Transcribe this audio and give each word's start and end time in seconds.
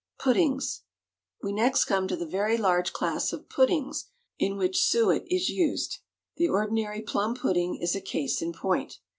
PUDDINGS. 0.17 0.81
We 1.43 1.51
next 1.53 1.85
come 1.85 2.07
to 2.07 2.15
the 2.17 2.25
very 2.25 2.57
large 2.57 2.91
class 2.91 3.31
of 3.31 3.47
puddings 3.49 4.05
in 4.39 4.57
which 4.57 4.81
suet 4.81 5.25
is 5.31 5.49
used. 5.49 5.99
The 6.37 6.49
ordinary 6.49 7.03
plum 7.03 7.35
pudding 7.35 7.75
is 7.79 7.95
a 7.95 8.01
case 8.01 8.41
in 8.41 8.51
point. 8.51 8.97